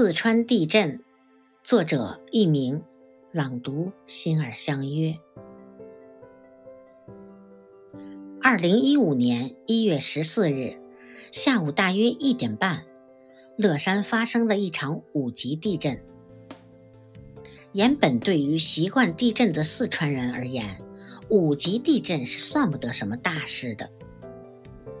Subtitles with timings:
[0.00, 1.02] 四川地震，
[1.64, 2.84] 作者佚名，
[3.32, 5.18] 朗读心儿相约。
[8.40, 10.80] 二零一五年一月十四日
[11.32, 12.84] 下午大约一点半，
[13.56, 16.00] 乐山发生了一场五级地震。
[17.72, 20.80] 原本对于习惯地震的四川人而言，
[21.28, 23.90] 五级地震是算不得什么大事的。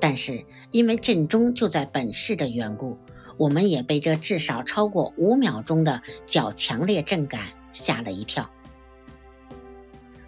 [0.00, 2.96] 但是因为震中就在本市的缘故，
[3.36, 7.40] 我们也被这至少超过五秒钟的较强烈震感
[7.72, 8.48] 吓了一跳。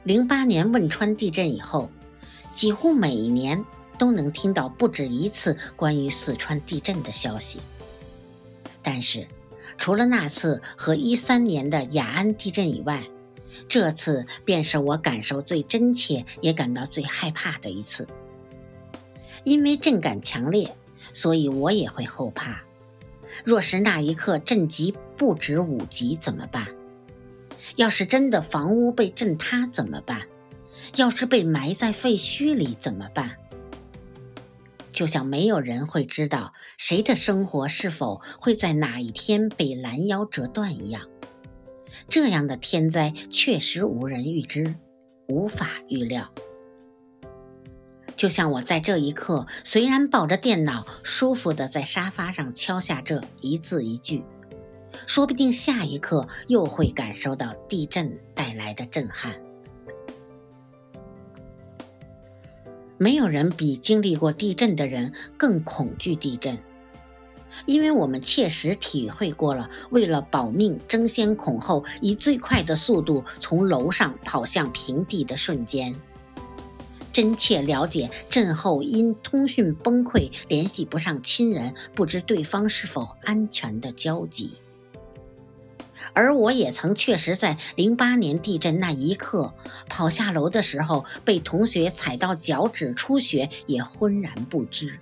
[0.02, 1.90] 零八年汶川地震以后，
[2.52, 3.64] 几乎每年
[3.98, 7.60] 都能听到不止一次关于四川地震的消息。
[8.82, 9.28] 但是，
[9.76, 13.04] 除了那次和一三年的雅安地震以外，
[13.68, 18.08] 这次便是我感受最真切也感到最害怕的一次。
[19.44, 20.76] 因为震感强烈，
[21.12, 22.62] 所以我也会后怕。
[23.44, 26.66] 若是那一刻震级不止五级怎么办？
[27.76, 30.22] 要是真的房屋被震塌怎么办？
[30.96, 33.36] 要是被埋在废墟里怎么办？
[34.88, 41.08] 就像没有人会知道谁的生活是否会在哪一天被拦腰折断一样，
[42.08, 44.74] 这样的天灾确实无人预知，
[45.28, 46.30] 无法预料。
[48.20, 54.22] 就像我在这一刻，虽然抱着电脑，舒服的在沙发上敲下这一字一句，
[55.06, 59.40] 说不定下一刻又会感受到地震带来的震撼。
[62.98, 66.58] 没有人比经历过地震的人更恐惧地震，
[67.64, 75.98] 因为我们切实体会过了为了保命争先恐后，以最快的速度从楼上跑向平地的瞬间。
[77.12, 84.58] 真切了解震后因通讯崩溃联系不上亲人，不知对方是否安全的焦急。
[86.12, 89.52] 而我也曾确实在零八年地震那一刻
[89.88, 94.98] 跑下楼的时候，被同学踩到脚趾出血，也浑然不知。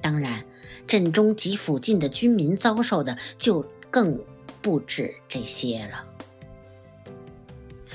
[0.00, 0.44] 当然，
[0.86, 4.20] 震中及附近的居民遭受的就更
[4.62, 6.04] 不止这些了。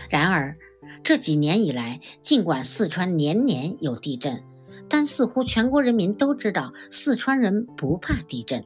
[0.10, 0.56] 然而。
[1.04, 4.44] 这几年以来，尽管四川年年有地震，
[4.90, 8.66] 但似乎全国人民都知道四川人不怕地震。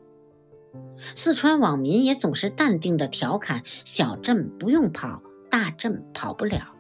[1.16, 6.76] 四川网民也总是淡定地调侃：“小震不用跑，大震跑不了。”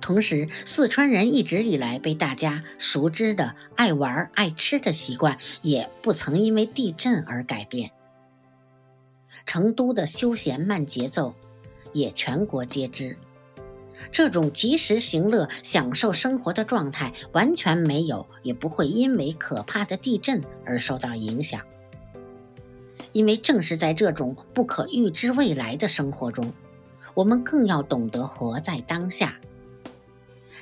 [0.00, 7.90] 同时，四川人一直以来被大家熟知的爱玩爱吃的习惯，也不曾因为地震而改变。
[9.44, 11.34] 成都的休闲慢节奏。
[11.92, 13.16] 也全国皆知，
[14.10, 21.60] 这种及时行乐、享受生活的状态完全没有，也不会因为可怕的地震而受到影响。
[23.12, 26.52] 因为正是在这种不可预知未来的生活中，
[27.14, 29.40] 我们更要懂得活在当下。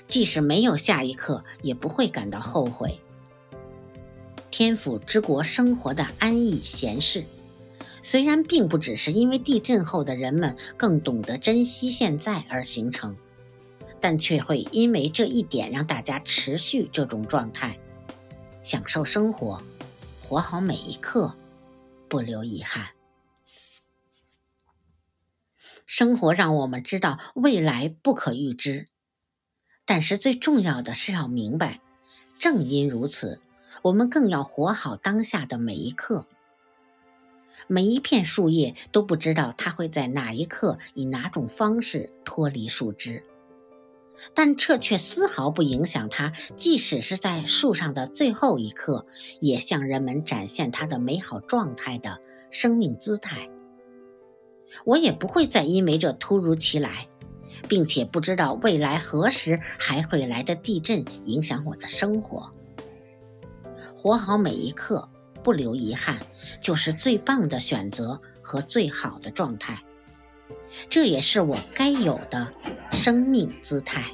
[0.06, 2.98] 即使没有下一刻，也不会感到后悔。
[4.50, 7.24] 天府之国生活的安逸闲适。
[8.02, 13.16] 虽然并不只是因为地震后的人们更懂得珍惜现在而形成，
[14.00, 17.78] 但却会因为这一点让大家持续这种状态，
[18.62, 19.62] 享受生活，
[20.22, 21.34] 活好每一刻，
[22.08, 22.90] 不留遗憾。
[25.84, 28.88] 生活让我们知道未来不可预知，
[29.86, 31.80] 但是最重要的是要明白，
[32.38, 33.40] 正因如此，
[33.82, 36.26] 我们更要活好当下的每一刻。
[37.66, 43.22] 每一片树叶都不知道它会在哪一刻以哪种方式脱离树枝，
[44.34, 49.06] 但这却丝毫不影响它，即使是在树上的最后一刻，
[49.40, 52.20] 也向人们展现它的美好状态的
[52.50, 53.50] 生命姿态。
[54.84, 57.08] 我也不会再因为这突如其来，
[57.68, 62.52] 并且不知道未来何时还会来的地震影响我的生活。
[63.96, 65.08] 活好每一刻。
[65.48, 66.18] 不留遗憾，
[66.60, 69.82] 就是最棒的选择和最好的状态。
[70.90, 72.52] 这也是我该有的
[72.92, 74.04] 生命姿态。